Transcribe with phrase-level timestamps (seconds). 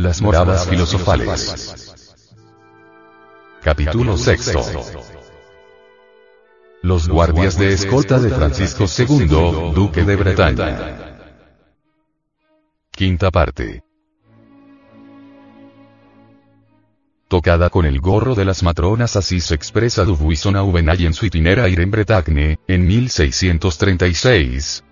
[0.00, 1.92] Las moradas filosofales.
[3.62, 4.62] Capítulo sexto.
[6.80, 11.28] Los guardias de escolta de Francisco II, duque de Bretaña.
[12.90, 13.84] Quinta parte.
[17.28, 21.82] Tocada con el gorro de las matronas así se expresa Dubuisson Aubenay en su itinéraire
[21.82, 24.82] en Bretagne, en 1636.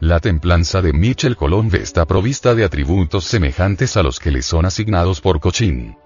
[0.00, 4.66] La templanza de Michel Colombe está provista de atributos semejantes a los que le son
[4.66, 5.96] asignados por Cochin.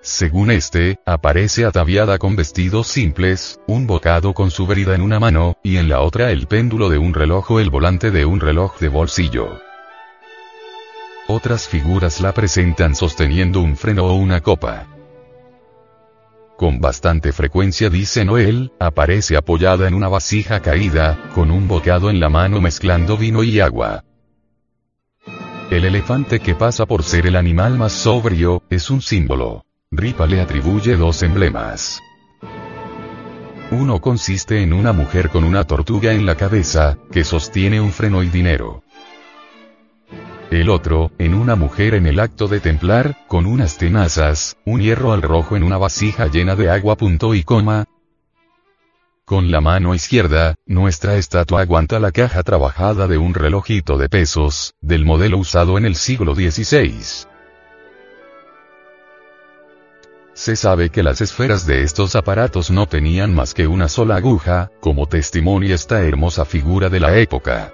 [0.00, 5.56] Según este, aparece ataviada con vestidos simples, un bocado con su verida en una mano,
[5.62, 8.78] y en la otra el péndulo de un reloj o el volante de un reloj
[8.80, 9.60] de bolsillo.
[11.28, 14.93] Otras figuras la presentan sosteniendo un freno o una copa.
[16.56, 22.20] Con bastante frecuencia dice Noel, aparece apoyada en una vasija caída, con un bocado en
[22.20, 24.04] la mano mezclando vino y agua.
[25.70, 29.64] El elefante que pasa por ser el animal más sobrio, es un símbolo.
[29.90, 32.00] Ripa le atribuye dos emblemas.
[33.72, 38.22] Uno consiste en una mujer con una tortuga en la cabeza, que sostiene un freno
[38.22, 38.83] y dinero
[40.60, 45.12] el otro, en una mujer en el acto de templar, con unas tenazas, un hierro
[45.12, 47.86] al rojo en una vasija llena de agua punto y coma.
[49.24, 54.74] Con la mano izquierda, nuestra estatua aguanta la caja trabajada de un relojito de pesos,
[54.82, 57.26] del modelo usado en el siglo XVI.
[60.34, 64.70] Se sabe que las esferas de estos aparatos no tenían más que una sola aguja,
[64.80, 67.72] como testimonia esta hermosa figura de la época.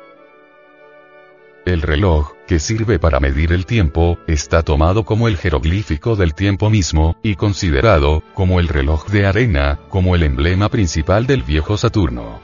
[1.65, 6.69] El reloj, que sirve para medir el tiempo, está tomado como el jeroglífico del tiempo
[6.69, 12.41] mismo, y considerado, como el reloj de arena, como el emblema principal del viejo Saturno.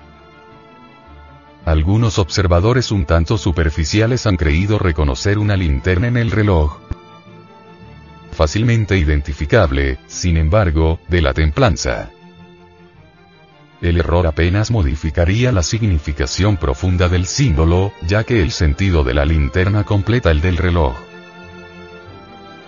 [1.64, 6.78] Algunos observadores un tanto superficiales han creído reconocer una linterna en el reloj,
[8.30, 12.10] fácilmente identificable, sin embargo, de la templanza.
[13.80, 19.24] El error apenas modificaría la significación profunda del símbolo, ya que el sentido de la
[19.24, 20.96] linterna completa el del reloj.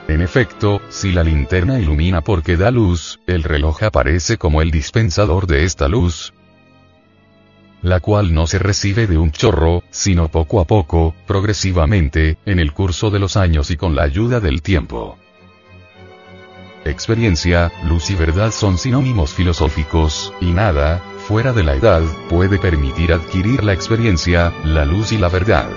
[0.07, 5.47] En efecto, si la linterna ilumina porque da luz, el reloj aparece como el dispensador
[5.47, 6.33] de esta luz,
[7.83, 12.73] la cual no se recibe de un chorro, sino poco a poco, progresivamente, en el
[12.73, 15.19] curso de los años y con la ayuda del tiempo.
[16.89, 23.13] Experiencia, luz y verdad son sinónimos filosóficos, y nada, fuera de la edad, puede permitir
[23.13, 25.69] adquirir la experiencia, la luz y la verdad.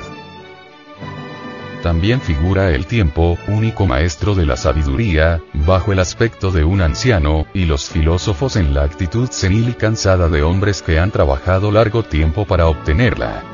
[1.84, 7.48] También figura el tiempo, único maestro de la sabiduría, bajo el aspecto de un anciano,
[7.54, 12.04] y los filósofos en la actitud senil y cansada de hombres que han trabajado largo
[12.04, 13.51] tiempo para obtenerla.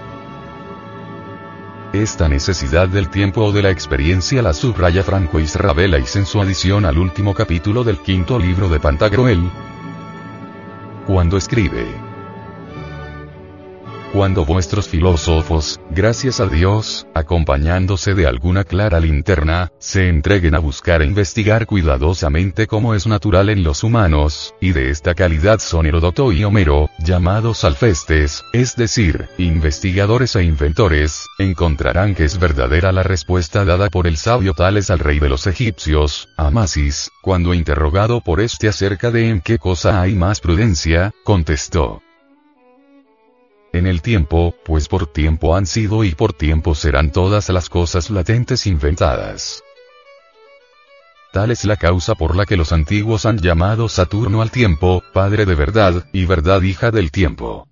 [1.94, 6.86] Esta necesidad del tiempo o de la experiencia la subraya Franco Israbeláis en su adición
[6.86, 9.50] al último capítulo del quinto libro de Pantagruel,
[11.06, 12.07] cuando escribe
[14.14, 21.02] cuando vuestros filósofos, gracias a Dios, acompañándose de alguna clara linterna, se entreguen a buscar
[21.02, 26.32] e investigar cuidadosamente como es natural en los humanos, y de esta calidad son Herodoto
[26.32, 33.66] y Homero, llamados alfestes, es decir, investigadores e inventores, encontrarán que es verdadera la respuesta
[33.66, 38.68] dada por el sabio Tales al rey de los egipcios, Amasis, cuando interrogado por este
[38.68, 42.02] acerca de en qué cosa hay más prudencia, contestó,
[43.78, 48.10] en el tiempo, pues por tiempo han sido y por tiempo serán todas las cosas
[48.10, 49.64] latentes inventadas.
[51.32, 55.46] Tal es la causa por la que los antiguos han llamado Saturno al tiempo, padre
[55.46, 57.68] de verdad, y verdad hija del tiempo.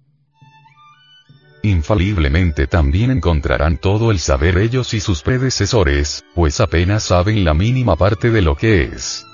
[1.63, 7.95] Infaliblemente también encontrarán todo el saber ellos y sus predecesores, pues apenas saben la mínima
[7.95, 9.25] parte de lo que es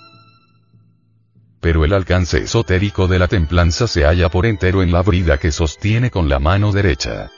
[1.62, 5.52] pero el alcance esotérico de la templanza se halla por entero en la brida que
[5.52, 7.30] sostiene con la mano derecha.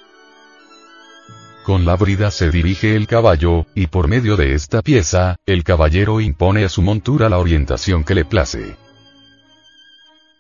[1.63, 6.19] Con la brida se dirige el caballo, y por medio de esta pieza, el caballero
[6.19, 8.75] impone a su montura la orientación que le place.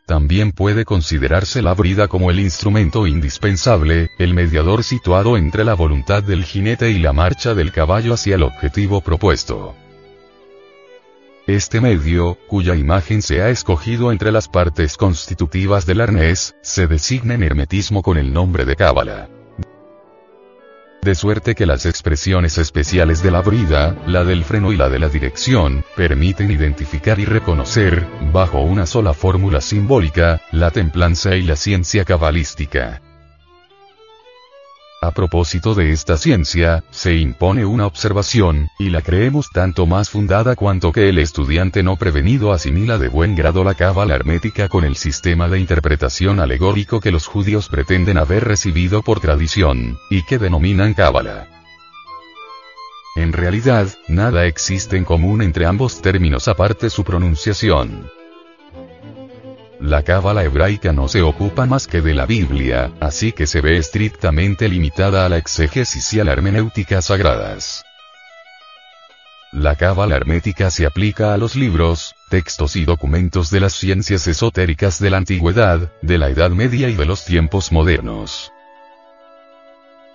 [0.05, 6.23] También puede considerarse la brida como el instrumento indispensable, el mediador situado entre la voluntad
[6.23, 9.75] del jinete y la marcha del caballo hacia el objetivo propuesto.
[11.47, 17.33] Este medio, cuya imagen se ha escogido entre las partes constitutivas del arnés, se designa
[17.33, 19.27] en hermetismo con el nombre de cábala.
[21.01, 24.99] De suerte que las expresiones especiales de la brida, la del freno y la de
[24.99, 31.57] la dirección, permiten identificar y reconocer, bajo una sola fórmula simbólica, la templanza y la
[31.57, 33.01] ciencia cabalística.
[35.03, 40.55] A propósito de esta ciencia, se impone una observación, y la creemos tanto más fundada
[40.55, 44.95] cuanto que el estudiante no prevenido asimila de buen grado la cábala hermética con el
[44.95, 50.93] sistema de interpretación alegórico que los judíos pretenden haber recibido por tradición, y que denominan
[50.93, 51.49] cábala.
[53.17, 58.09] En realidad, nada existe en común entre ambos términos aparte su pronunciación.
[59.83, 63.75] La cábala hebraica no se ocupa más que de la Biblia, así que se ve
[63.75, 67.83] estrictamente limitada a la exégesis y a la hermenéutica sagradas.
[69.51, 74.99] La cábala hermética se aplica a los libros, textos y documentos de las ciencias esotéricas
[74.99, 78.52] de la antigüedad, de la Edad Media y de los tiempos modernos.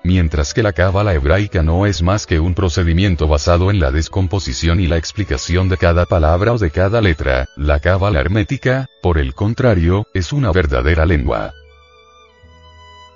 [0.05, 4.81] Mientras que la cábala hebraica no es más que un procedimiento basado en la descomposición
[4.81, 9.35] y la explicación de cada palabra o de cada letra, la cábala hermética, por el
[9.35, 11.53] contrario, es una verdadera lengua.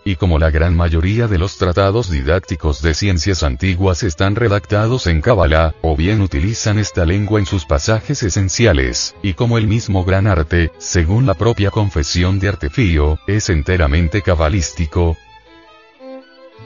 [0.05, 5.21] Y como la gran mayoría de los tratados didácticos de ciencias antiguas están redactados en
[5.21, 10.27] cábala, o bien utilizan esta lengua en sus pasajes esenciales, y como el mismo gran
[10.27, 15.17] arte, según la propia confesión de Artefío, es enteramente cabalístico,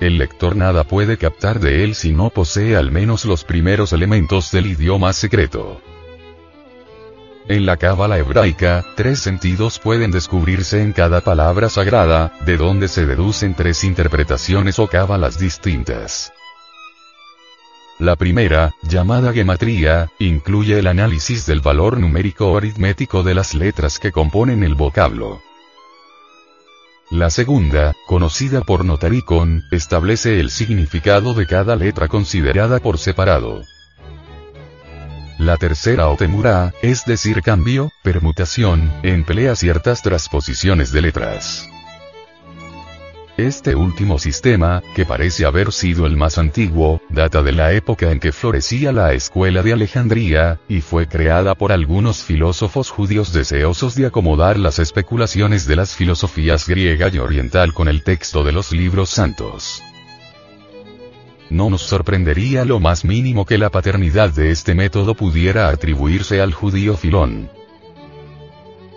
[0.01, 4.51] el lector nada puede captar de él si no posee al menos los primeros elementos
[4.51, 5.81] del idioma secreto.
[7.49, 13.07] En la cábala hebraica, tres sentidos pueden descubrirse en cada palabra sagrada, de donde se
[13.07, 16.33] deducen tres interpretaciones o cábalas distintas.
[17.99, 23.99] La primera, llamada gematría, incluye el análisis del valor numérico o aritmético de las letras
[23.99, 25.41] que componen el vocablo.
[27.11, 33.63] La segunda, conocida por Notaricon, establece el significado de cada letra considerada por separado.
[35.39, 41.69] La tercera o temurá, es decir cambio, permutación, emplea ciertas transposiciones de letras.
[43.37, 48.19] Este último sistema, que parece haber sido el más antiguo, data de la época en
[48.19, 54.07] que florecía la escuela de Alejandría, y fue creada por algunos filósofos judíos deseosos de
[54.07, 59.11] acomodar las especulaciones de las filosofías griega y oriental con el texto de los libros
[59.11, 59.83] santos.
[61.51, 66.55] No nos sorprendería lo más mínimo que la paternidad de este método pudiera atribuirse al
[66.55, 67.51] judío Filón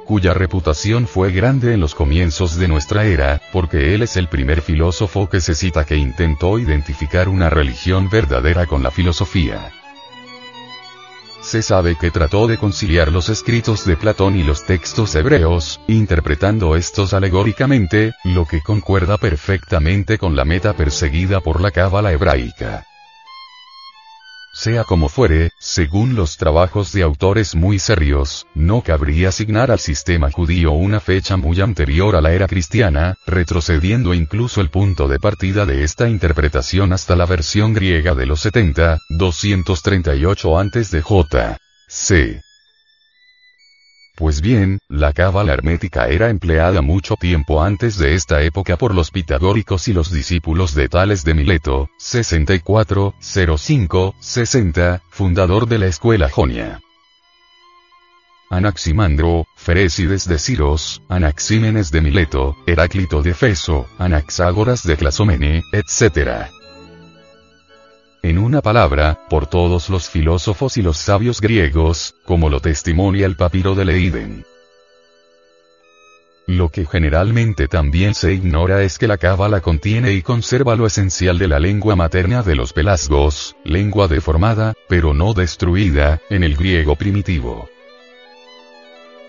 [0.09, 4.63] cuya reputación fue grande en los comienzos de nuestra era, porque él es el primer
[4.63, 9.71] filósofo que se cita que intentó identificar una religión verdadera con la filosofía.
[11.41, 16.75] Se sabe que trató de conciliar los escritos de Platón y los textos hebreos, interpretando
[16.75, 22.88] estos alegóricamente, lo que concuerda perfectamente con la meta perseguida por la cábala hebraica.
[24.61, 30.29] Sea como fuere, según los trabajos de autores muy serios, no cabría asignar al sistema
[30.31, 35.65] judío una fecha muy anterior a la era cristiana, retrocediendo incluso el punto de partida
[35.65, 41.57] de esta interpretación hasta la versión griega de los 70, 238 antes de J.
[41.87, 42.41] C.
[44.19, 49.11] Pues bien, la cábala hermética era empleada mucho tiempo antes de esta época por los
[49.11, 56.29] pitagóricos y los discípulos de Tales de Mileto, 64, 05, 60, fundador de la escuela
[56.29, 56.81] jonia.
[58.49, 66.49] Anaximandro, Ferécides de Ciros, Anaxímenes de Mileto, Heráclito de Feso, Anaxágoras de Clasomene, etc.
[68.29, 73.35] En una palabra, por todos los filósofos y los sabios griegos, como lo testimonia el
[73.35, 74.45] papiro de Leiden.
[76.45, 81.39] Lo que generalmente también se ignora es que la cábala contiene y conserva lo esencial
[81.39, 86.95] de la lengua materna de los pelasgos, lengua deformada, pero no destruida, en el griego
[86.95, 87.67] primitivo.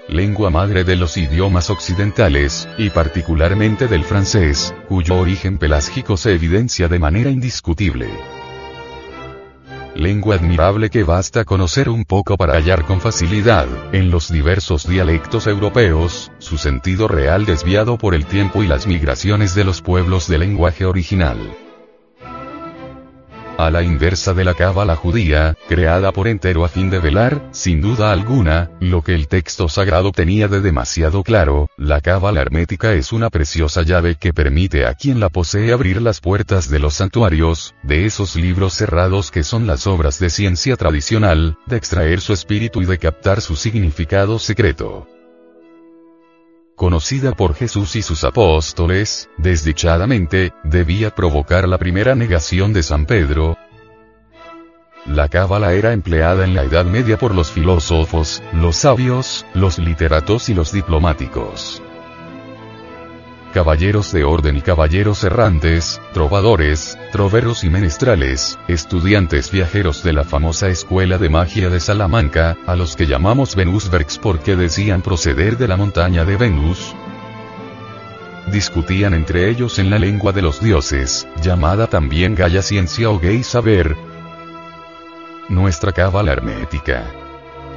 [0.08, 6.86] Lengua madre de los idiomas occidentales, y particularmente del francés, cuyo origen pelásgico se evidencia
[6.86, 8.10] de manera indiscutible
[10.00, 15.46] lengua admirable que basta conocer un poco para hallar con facilidad, en los diversos dialectos
[15.46, 20.40] europeos, su sentido real desviado por el tiempo y las migraciones de los pueblos del
[20.40, 21.38] lenguaje original
[23.66, 27.80] a la inversa de la cábala judía, creada por entero a fin de velar, sin
[27.80, 33.12] duda alguna, lo que el texto sagrado tenía de demasiado claro, la cábala hermética es
[33.12, 37.74] una preciosa llave que permite a quien la posee abrir las puertas de los santuarios,
[37.82, 42.82] de esos libros cerrados que son las obras de ciencia tradicional, de extraer su espíritu
[42.82, 45.06] y de captar su significado secreto
[46.80, 53.58] conocida por Jesús y sus apóstoles, desdichadamente, debía provocar la primera negación de San Pedro.
[55.04, 60.48] La cábala era empleada en la Edad Media por los filósofos, los sabios, los literatos
[60.48, 61.82] y los diplomáticos.
[63.50, 70.68] Caballeros de orden y caballeros errantes, trovadores, troveros y menestrales, estudiantes viajeros de la famosa
[70.68, 75.76] escuela de magia de Salamanca, a los que llamamos Venusbergs porque decían proceder de la
[75.76, 76.94] montaña de Venus,
[78.50, 83.42] discutían entre ellos en la lengua de los dioses, llamada también Gaia ciencia o gay
[83.42, 83.96] saber,
[85.48, 87.29] nuestra cábala hermética.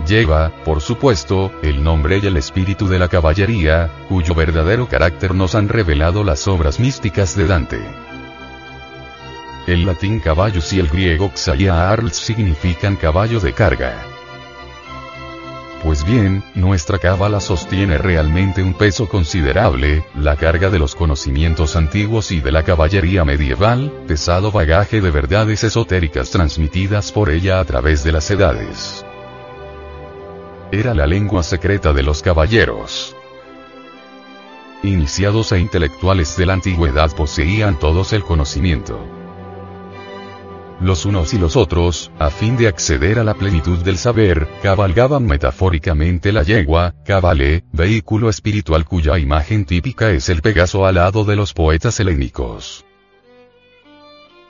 [0.07, 5.55] Lleva, por supuesto, el nombre y el espíritu de la caballería, cuyo verdadero carácter nos
[5.55, 7.81] han revelado las obras místicas de Dante.
[9.65, 13.93] El latín caballos y el griego xaia arls significan caballo de carga.
[15.83, 22.31] Pues bien, nuestra cábala sostiene realmente un peso considerable, la carga de los conocimientos antiguos
[22.31, 28.03] y de la caballería medieval, pesado bagaje de verdades esotéricas transmitidas por ella a través
[28.03, 29.05] de las edades.
[30.73, 33.15] Era la lengua secreta de los caballeros.
[34.81, 38.99] Iniciados e intelectuales de la antigüedad poseían todos el conocimiento
[40.81, 45.25] los unos y los otros, a fin de acceder a la plenitud del saber, cabalgaban
[45.25, 51.53] metafóricamente la yegua, cabale, vehículo espiritual cuya imagen típica es el Pegaso alado de los
[51.53, 52.83] poetas helénicos.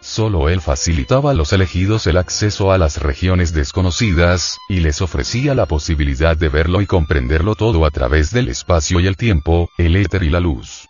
[0.04, 5.56] Solo él facilitaba a los elegidos el acceso a las regiones desconocidas, y les ofrecía
[5.56, 9.96] la posibilidad de verlo y comprenderlo todo a través del espacio y el tiempo, el
[9.96, 10.90] éter y la luz.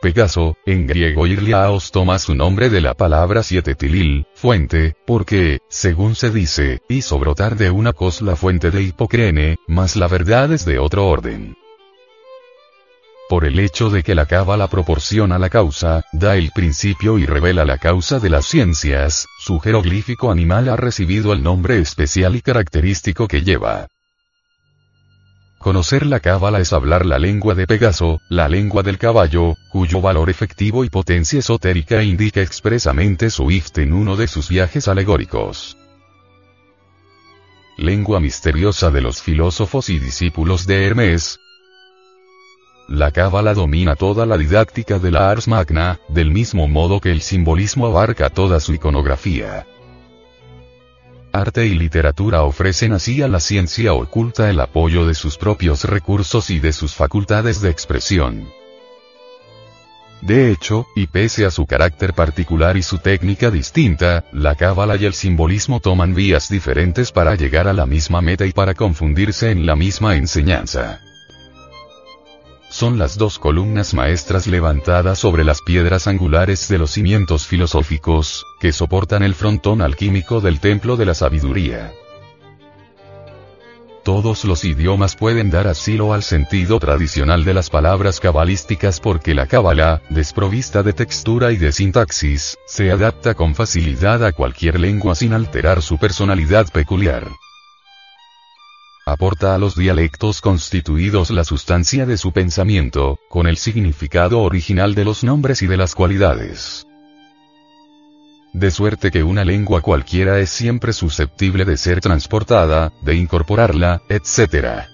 [0.00, 6.14] Pegaso, en griego Irliaos toma su nombre de la palabra siete tilil, fuente, porque, según
[6.14, 10.64] se dice, hizo brotar de una cos la fuente de Hipocrene, mas la verdad es
[10.64, 11.56] de otro orden.
[13.28, 17.64] Por el hecho de que la cábala proporciona la causa, da el principio y revela
[17.64, 23.26] la causa de las ciencias, su jeroglífico animal ha recibido el nombre especial y característico
[23.26, 23.88] que lleva.
[25.58, 30.28] Conocer la cábala es hablar la lengua de Pegaso, la lengua del caballo, cuyo valor
[30.28, 35.78] efectivo y potencia esotérica indica expresamente su Ift en uno de sus viajes alegóricos.
[37.78, 41.40] Lengua misteriosa de los filósofos y discípulos de Hermes,
[42.88, 47.20] la cábala domina toda la didáctica de la Ars Magna, del mismo modo que el
[47.20, 49.66] simbolismo abarca toda su iconografía
[51.34, 56.48] arte y literatura ofrecen así a la ciencia oculta el apoyo de sus propios recursos
[56.48, 58.48] y de sus facultades de expresión.
[60.22, 65.04] De hecho, y pese a su carácter particular y su técnica distinta, la cábala y
[65.04, 69.66] el simbolismo toman vías diferentes para llegar a la misma meta y para confundirse en
[69.66, 71.03] la misma enseñanza
[72.74, 78.72] son las dos columnas maestras levantadas sobre las piedras angulares de los cimientos filosóficos, que
[78.72, 81.92] soportan el frontón alquímico del templo de la sabiduría.
[84.02, 89.46] Todos los idiomas pueden dar asilo al sentido tradicional de las palabras cabalísticas porque la
[89.46, 95.32] cábala, desprovista de textura y de sintaxis, se adapta con facilidad a cualquier lengua sin
[95.32, 97.28] alterar su personalidad peculiar
[99.06, 105.04] aporta a los dialectos constituidos la sustancia de su pensamiento, con el significado original de
[105.04, 106.86] los nombres y de las cualidades.
[108.54, 114.84] De suerte que una lengua cualquiera es siempre susceptible de ser transportada, de incorporarla, etc.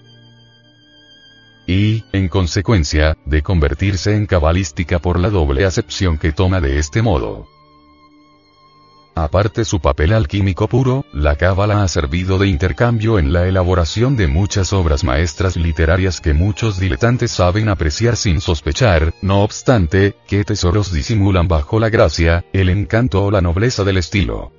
[1.66, 7.02] Y, en consecuencia, de convertirse en cabalística por la doble acepción que toma de este
[7.02, 7.46] modo.
[9.20, 14.28] Aparte su papel alquímico puro, la cábala ha servido de intercambio en la elaboración de
[14.28, 20.90] muchas obras maestras literarias que muchos diletantes saben apreciar sin sospechar, no obstante, qué tesoros
[20.90, 24.52] disimulan bajo la gracia, el encanto o la nobleza del estilo.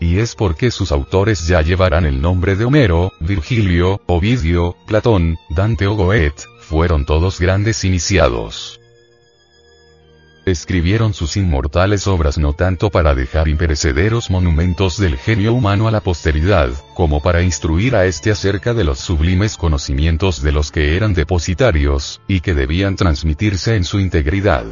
[0.00, 5.86] Y es porque sus autores ya llevarán el nombre de Homero, Virgilio, Ovidio, Platón, Dante
[5.86, 8.80] o Goethe, fueron todos grandes iniciados
[10.50, 16.00] escribieron sus inmortales obras no tanto para dejar imperecederos monumentos del genio humano a la
[16.00, 21.14] posteridad, como para instruir a éste acerca de los sublimes conocimientos de los que eran
[21.14, 24.64] depositarios, y que debían transmitirse en su integridad.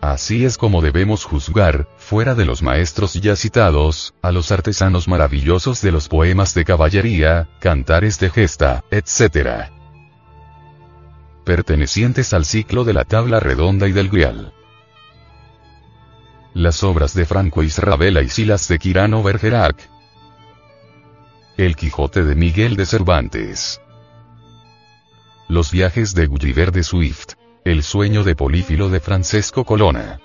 [0.00, 5.82] Así es como debemos juzgar, fuera de los maestros ya citados, a los artesanos maravillosos
[5.82, 9.75] de los poemas de caballería, cantares de gesta, etc
[11.46, 14.52] pertenecientes al ciclo de la tabla redonda y del grial.
[16.54, 19.88] Las obras de Franco Israbela y Silas de Quirano Bergerac.
[21.56, 23.80] El Quijote de Miguel de Cervantes.
[25.48, 27.34] Los viajes de Gulliver de Swift.
[27.64, 30.20] El sueño de Polífilo de Francesco Colonna.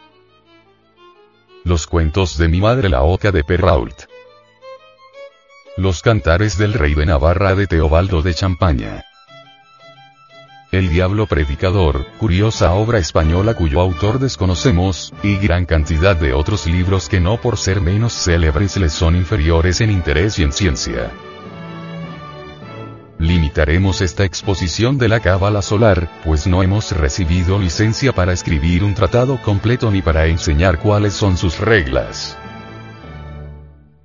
[1.64, 4.06] Los cuentos de mi madre la oca de Perrault.
[5.78, 9.06] Los cantares del rey de Navarra de Teobaldo de Champaña.
[10.72, 17.10] El Diablo Predicador, curiosa obra española cuyo autor desconocemos, y gran cantidad de otros libros
[17.10, 21.12] que no por ser menos célebres les son inferiores en interés y en ciencia.
[23.20, 28.94] Limitaremos esta exposición de la cábala solar, pues no hemos recibido licencia para escribir un
[28.94, 32.38] tratado completo ni para enseñar cuáles son sus reglas.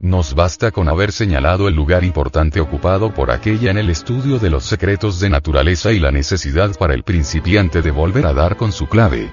[0.06, 4.50] Nos basta con haber señalado el lugar importante ocupado por aquella en el estudio de
[4.50, 8.70] los secretos de naturaleza y la necesidad para el principiante de volver a dar con
[8.70, 9.32] su clave.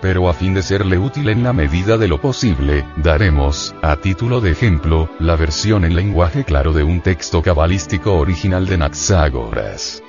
[0.00, 4.40] Pero a fin de serle útil en la medida de lo posible, daremos, a título
[4.40, 10.03] de ejemplo, la versión en lenguaje claro de un texto cabalístico original de Naxágoras.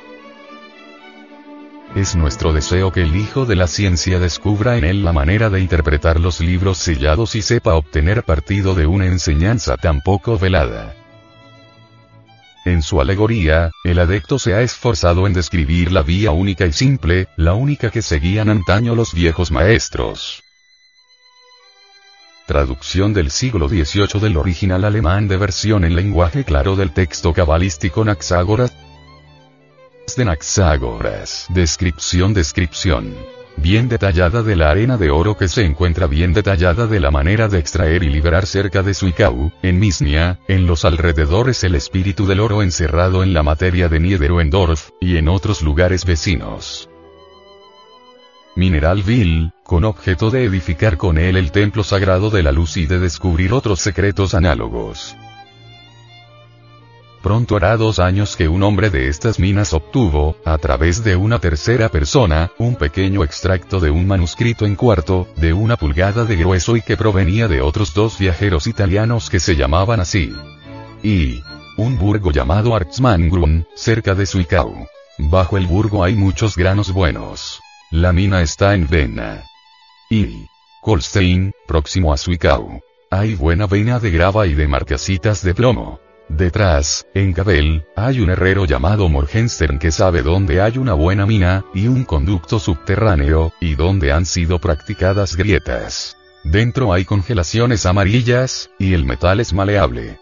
[1.95, 5.61] Es nuestro deseo que el Hijo de la Ciencia descubra en él la manera de
[5.61, 10.93] interpretar los libros sellados y sepa obtener partido de una enseñanza tan poco velada.
[12.65, 17.29] En su alegoría, el adecto se ha esforzado en describir la vía única y simple,
[17.37, 20.43] la única que seguían antaño los viejos maestros.
[22.45, 28.03] Traducción del siglo XVIII del original alemán de versión en lenguaje claro del texto cabalístico
[28.03, 28.73] Naxágoras,
[30.13, 31.47] de Naxágoras.
[31.49, 33.15] Descripción Descripción.
[33.57, 37.47] Bien detallada de la arena de oro que se encuentra bien detallada de la manera
[37.47, 42.39] de extraer y liberar cerca de Suikau, en Misnia, en los alrededores el espíritu del
[42.39, 46.87] oro encerrado en la materia de Niederoendorf, y en otros lugares vecinos.
[48.55, 52.99] Mineralville, con objeto de edificar con él el templo sagrado de la luz y de
[52.99, 55.17] descubrir otros secretos análogos.
[57.25, 61.39] Pronto hará dos años que un hombre de estas minas obtuvo, a través de una
[61.39, 66.77] tercera persona, un pequeño extracto de un manuscrito en cuarto, de una pulgada de grueso
[66.77, 70.31] y que provenía de otros dos viajeros italianos que se llamaban así.
[71.01, 71.41] Y.
[71.77, 74.87] Un burgo llamado Artsmangrun, cerca de Suikau.
[75.17, 77.59] Bajo el burgo hay muchos granos buenos.
[77.89, 79.41] La mina está en Vena.
[80.11, 80.45] Y.
[80.79, 82.81] Kolstein, próximo a Suikau.
[83.09, 86.04] Hay buena vena de grava y de marcasitas de plomo.
[86.29, 91.63] Detrás, en Cabel, hay un herrero llamado Morgenstern que sabe dónde hay una buena mina,
[91.73, 96.17] y un conducto subterráneo, y dónde han sido practicadas grietas.
[96.43, 100.19] Dentro hay congelaciones amarillas, y el metal es maleable.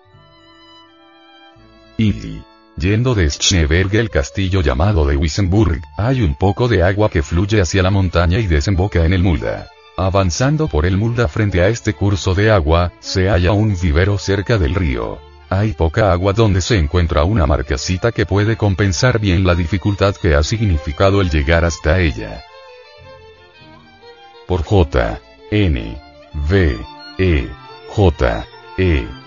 [1.98, 2.42] Y,
[2.78, 7.62] yendo de Schneeberg el castillo llamado de Wissenburg, hay un poco de agua que fluye
[7.62, 9.70] hacia la montaña y desemboca en el Mulda.
[9.96, 14.58] Avanzando por el Mulda frente a este curso de agua, se halla un vivero cerca
[14.58, 15.33] del río.
[15.56, 20.34] Hay poca agua donde se encuentra una marcasita que puede compensar bien la dificultad que
[20.34, 22.44] ha significado el llegar hasta ella.
[24.48, 25.20] Por J.
[25.52, 26.02] N.
[26.50, 26.78] V.
[27.20, 27.48] E.
[27.88, 28.48] J.
[28.80, 29.23] E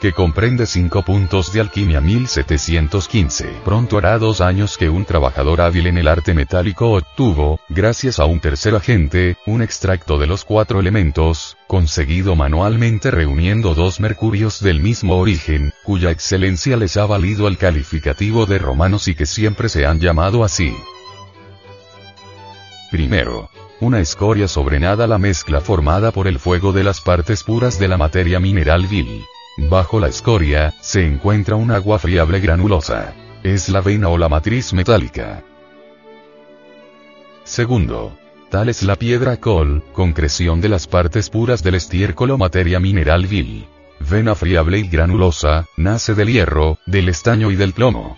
[0.00, 3.60] que comprende cinco puntos de alquimia 1715.
[3.64, 8.24] Pronto hará dos años que un trabajador hábil en el arte metálico obtuvo, gracias a
[8.24, 14.80] un tercer agente, un extracto de los cuatro elementos, conseguido manualmente reuniendo dos mercurios del
[14.80, 19.84] mismo origen, cuya excelencia les ha valido el calificativo de romanos y que siempre se
[19.84, 20.74] han llamado así.
[22.90, 27.88] Primero, una escoria sobrenada la mezcla formada por el fuego de las partes puras de
[27.88, 29.24] la materia mineral vil.
[29.68, 33.12] Bajo la escoria, se encuentra un agua friable granulosa.
[33.42, 35.44] Es la vena o la matriz metálica.
[37.44, 38.16] Segundo.
[38.48, 43.26] Tal es la piedra col, concreción de las partes puras del estiércol o materia mineral
[43.26, 43.66] vil.
[44.00, 48.16] Vena friable y granulosa, nace del hierro, del estaño y del plomo.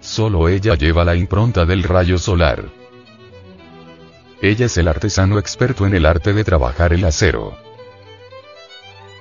[0.00, 2.64] Solo ella lleva la impronta del rayo solar.
[4.40, 7.65] Ella es el artesano experto en el arte de trabajar el acero.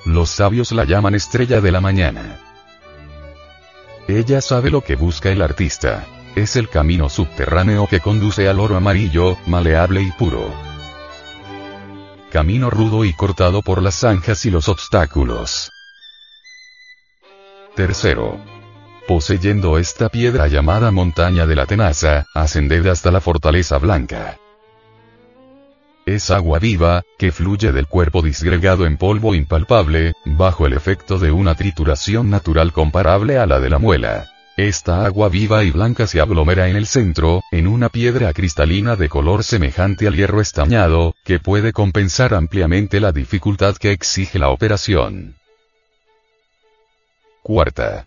[0.05, 2.39] Los sabios la llaman estrella de la mañana.
[4.07, 6.05] Ella sabe lo que busca el artista.
[6.35, 10.53] Es el camino subterráneo que conduce al oro amarillo, maleable y puro.
[12.31, 15.71] Camino rudo y cortado por las zanjas y los obstáculos.
[17.75, 18.39] Tercero.
[19.07, 24.37] Poseyendo esta piedra llamada montaña de la tenaza, ascended hasta la fortaleza blanca.
[26.05, 31.31] Es agua viva, que fluye del cuerpo disgregado en polvo impalpable, bajo el efecto de
[31.31, 34.29] una trituración natural comparable a la de la muela.
[34.55, 39.09] Esta agua viva y blanca se aglomera en el centro, en una piedra cristalina de
[39.09, 45.35] color semejante al hierro estañado, que puede compensar ampliamente la dificultad que exige la operación.
[47.41, 48.05] Cuarta.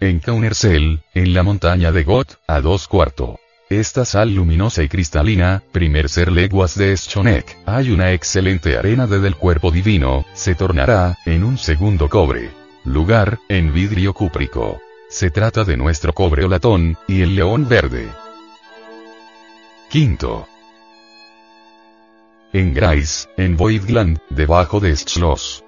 [0.00, 3.43] En Kaunersel, en la montaña de Got, a dos cuartos.
[3.80, 9.18] Esta sal luminosa y cristalina, primer ser leguas de Schonek, hay una excelente arena de
[9.18, 12.52] del cuerpo divino, se tornará, en un segundo cobre.
[12.84, 14.80] Lugar, en vidrio cúprico.
[15.08, 18.08] Se trata de nuestro cobre o latón, y el león verde.
[19.90, 20.46] Quinto.
[22.52, 25.64] En Grais, en Voidland, debajo de Schloss.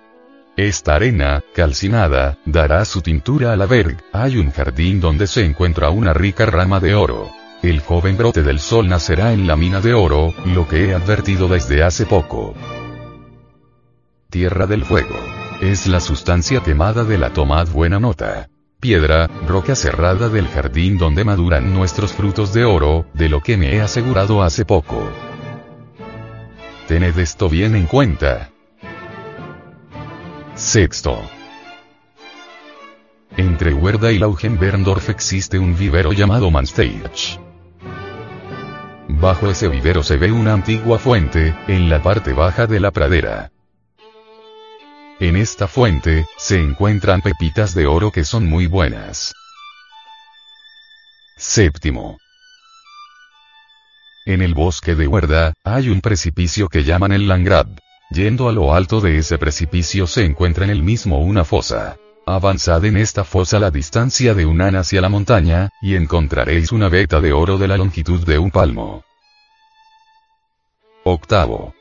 [0.57, 5.91] Esta arena, calcinada, dará su tintura a la Berg, hay un jardín donde se encuentra
[5.91, 7.46] una rica rama de oro.
[7.67, 11.49] El joven brote del sol nacerá en la mina de oro, lo que he advertido
[11.49, 12.55] desde hace poco.
[14.31, 15.17] Tierra del fuego.
[15.61, 18.49] Es la sustancia quemada de la tomad buena nota.
[18.79, 23.75] Piedra, roca cerrada del jardín donde maduran nuestros frutos de oro, de lo que me
[23.75, 25.11] he asegurado hace poco.
[26.87, 28.53] Tened esto bien en cuenta.
[30.55, 31.21] Sexto.
[33.37, 37.41] Entre Huerda y Laugenberndorf existe un vivero llamado Mansteich.
[39.09, 43.51] Bajo ese vivero se ve una antigua fuente, en la parte baja de la pradera.
[45.21, 49.33] En esta fuente, se encuentran pepitas de oro que son muy buenas.
[51.37, 52.19] Séptimo.
[54.27, 57.69] En el bosque de Huerda, hay un precipicio que llaman el Langrad.
[58.11, 61.97] Yendo a lo alto de ese precipicio se encuentra en el mismo una fosa.
[62.29, 66.89] Avanzad en esta fosa la distancia de un an hacia la montaña, y encontraréis una
[66.89, 69.05] veta de oro de la longitud de un palmo.
[71.05, 71.73] Octavo.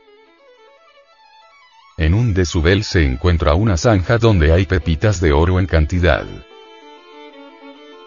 [1.98, 6.28] En un desubel se encuentra una zanja donde hay pepitas de oro en cantidad.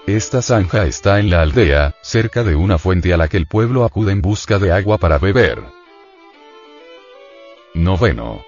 [0.06, 3.84] Esta zanja está en la aldea, cerca de una fuente a la que el pueblo
[3.84, 5.60] acude en busca de agua para beber.
[7.74, 8.44] Noveno.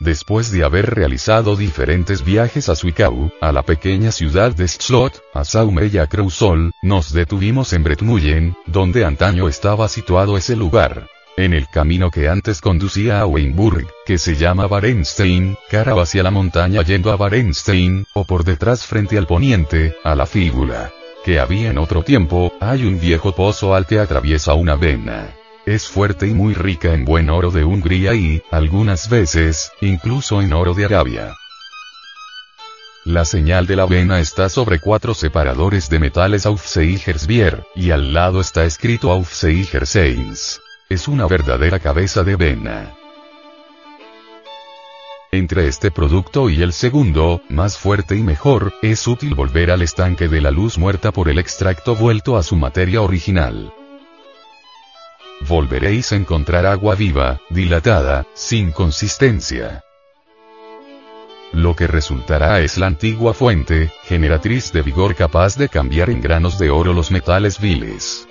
[0.00, 5.42] Después de haber realizado diferentes viajes a Zwickau, a la pequeña ciudad de Schlot, a
[5.44, 11.08] Saume y a Kreuzol, nos detuvimos en Bretmullen, donde antaño estaba situado ese lugar.
[11.36, 16.30] En el camino que antes conducía a Weinburg, que se llama Barenstein, cara hacia la
[16.30, 20.92] montaña yendo a Barenstein, o por detrás frente al poniente, a la fíbula.
[21.24, 25.37] Que había en otro tiempo, hay un viejo pozo al que atraviesa una vena.
[25.68, 30.54] Es fuerte y muy rica en buen oro de Hungría y, algunas veces, incluso en
[30.54, 31.36] oro de Arabia.
[33.04, 38.40] La señal de la vena está sobre cuatro separadores de metales Aufseigersbier, y al lado
[38.40, 40.62] está escrito Aufseigerseins.
[40.88, 42.94] Es una verdadera cabeza de vena.
[45.32, 50.28] Entre este producto y el segundo, más fuerte y mejor, es útil volver al estanque
[50.28, 53.70] de la luz muerta por el extracto vuelto a su materia original
[55.40, 59.84] volveréis a encontrar agua viva, dilatada, sin consistencia.
[61.52, 66.58] Lo que resultará es la antigua fuente, generatriz de vigor capaz de cambiar en granos
[66.58, 68.28] de oro los metales viles.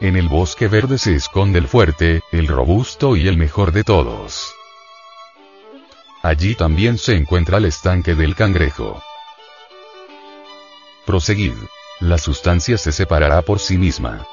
[0.00, 4.54] En el bosque verde se esconde el fuerte, el robusto y el mejor de todos.
[6.22, 9.02] Allí también se encuentra el estanque del cangrejo.
[11.04, 11.54] Proseguid.
[12.00, 14.24] La sustancia se separará por sí misma.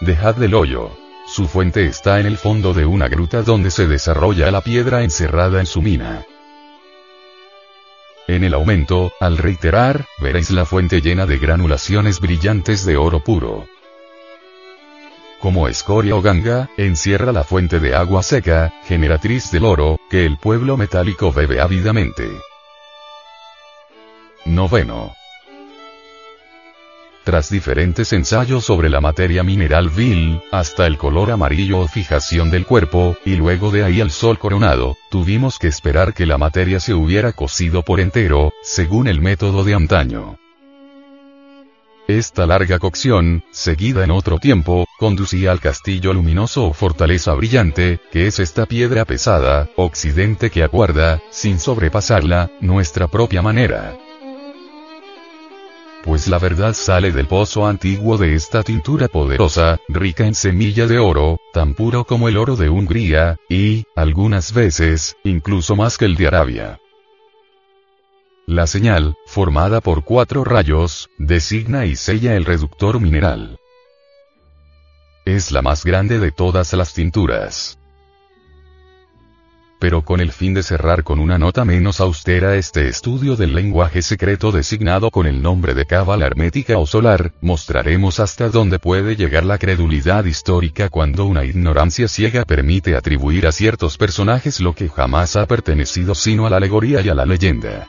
[0.00, 0.90] Dejad del hoyo.
[1.26, 5.60] Su fuente está en el fondo de una gruta donde se desarrolla la piedra encerrada
[5.60, 6.24] en su mina.
[8.26, 13.66] En el aumento, al reiterar, veréis la fuente llena de granulaciones brillantes de oro puro.
[15.38, 20.38] Como escoria o ganga, encierra la fuente de agua seca, generatriz del oro, que el
[20.38, 22.26] pueblo metálico bebe ávidamente.
[24.46, 25.19] Noveno.
[27.30, 32.66] Tras diferentes ensayos sobre la materia mineral vil, hasta el color amarillo o fijación del
[32.66, 36.92] cuerpo, y luego de ahí al sol coronado, tuvimos que esperar que la materia se
[36.92, 40.38] hubiera cocido por entero, según el método de antaño.
[42.08, 48.26] Esta larga cocción, seguida en otro tiempo, conducía al castillo luminoso o fortaleza brillante, que
[48.26, 53.96] es esta piedra pesada, occidente que aguarda, sin sobrepasarla, nuestra propia manera
[56.04, 60.98] pues la verdad sale del pozo antiguo de esta tintura poderosa, rica en semilla de
[60.98, 66.16] oro, tan puro como el oro de Hungría, y, algunas veces, incluso más que el
[66.16, 66.80] de Arabia.
[68.46, 73.58] La señal, formada por cuatro rayos, designa y sella el reductor mineral.
[75.24, 77.79] Es la más grande de todas las tinturas
[79.80, 84.02] pero con el fin de cerrar con una nota menos austera este estudio del lenguaje
[84.02, 89.44] secreto designado con el nombre de cábala hermética o solar, mostraremos hasta dónde puede llegar
[89.44, 95.34] la credulidad histórica cuando una ignorancia ciega permite atribuir a ciertos personajes lo que jamás
[95.36, 97.88] ha pertenecido sino a la alegoría y a la leyenda.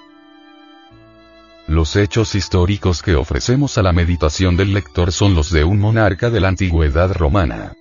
[1.68, 6.30] Los hechos históricos que ofrecemos a la meditación del lector son los de un monarca
[6.30, 7.74] de la antigüedad romana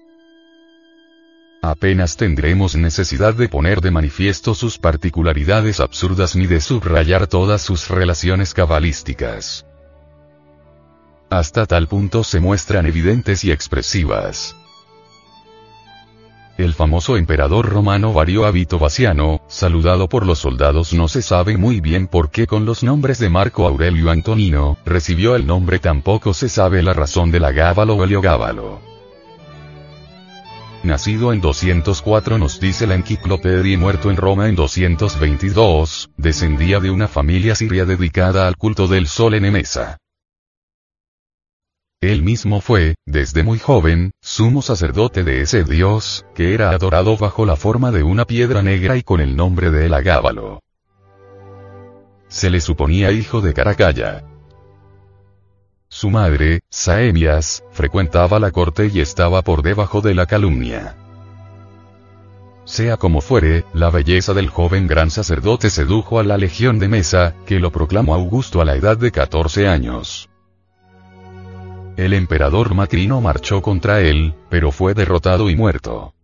[1.62, 7.88] Apenas tendremos necesidad de poner de manifiesto sus particularidades absurdas ni de subrayar todas sus
[7.88, 9.66] relaciones cabalísticas.
[11.28, 14.56] Hasta tal punto se muestran evidentes y expresivas.
[16.56, 21.80] El famoso emperador romano Vario Habito Vaciano, saludado por los soldados no se sabe muy
[21.80, 26.48] bien por qué con los nombres de Marco Aurelio Antonino, recibió el nombre tampoco se
[26.48, 28.89] sabe la razón de la Gábalo o Heliogábalo.
[30.82, 36.90] Nacido en 204 nos dice la enciclopedia y muerto en Roma en 222, descendía de
[36.90, 39.98] una familia siria dedicada al culto del sol en Emesa.
[42.00, 47.44] Él mismo fue, desde muy joven, sumo sacerdote de ese dios, que era adorado bajo
[47.44, 50.60] la forma de una piedra negra y con el nombre de Elagábalo.
[52.28, 54.24] Se le suponía hijo de Caracalla.
[55.92, 60.94] Su madre, Saemias, frecuentaba la corte y estaba por debajo de la calumnia.
[62.64, 67.34] Sea como fuere, la belleza del joven gran sacerdote sedujo a la legión de Mesa,
[67.44, 70.30] que lo proclamó Augusto a la edad de 14 años.
[71.96, 76.14] El emperador Macrino marchó contra él, pero fue derrotado y muerto.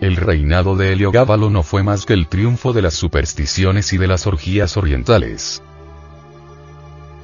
[0.00, 4.06] El reinado de Heliogábalo no fue más que el triunfo de las supersticiones y de
[4.06, 5.62] las orgías orientales.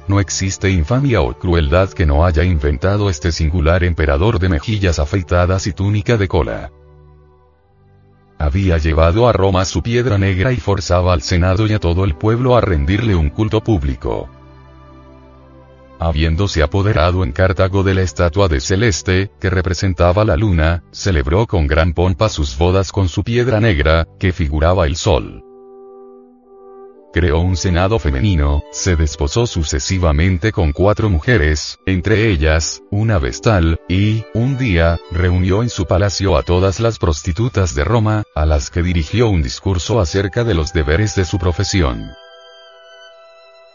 [0.07, 5.67] No existe infamia o crueldad que no haya inventado este singular emperador de mejillas afeitadas
[5.67, 6.71] y túnica de cola.
[8.37, 12.15] Había llevado a Roma su piedra negra y forzaba al Senado y a todo el
[12.15, 14.29] pueblo a rendirle un culto público
[16.03, 21.65] habiéndose apoderado en Cartago de la estatua de Celeste, que representaba la luna, celebró con
[21.65, 25.52] gran pompa sus bodas con su piedra negra, que figuraba el sol.
[27.13, 34.25] Creó un senado femenino, se desposó sucesivamente con cuatro mujeres, entre ellas, una vestal, y,
[34.33, 38.81] un día, reunió en su palacio a todas las prostitutas de Roma, a las que
[38.81, 42.09] dirigió un discurso acerca de los deberes de su profesión.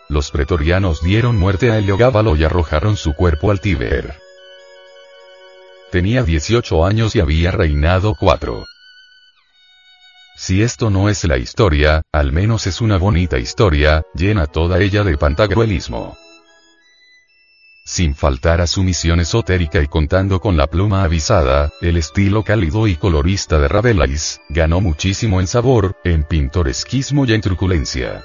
[0.09, 4.16] Los pretorianos dieron muerte a Heliogábalo y arrojaron su cuerpo al Tíber.
[5.92, 8.64] Tenía 18 años y había reinado cuatro.
[10.40, 15.03] Si esto no es la historia, al menos es una bonita historia, llena toda ella
[15.03, 16.16] de pantagruelismo.
[17.85, 22.87] Sin faltar a su misión esotérica y contando con la pluma avisada, el estilo cálido
[22.87, 28.24] y colorista de Rabelais, ganó muchísimo en sabor, en pintoresquismo y en truculencia.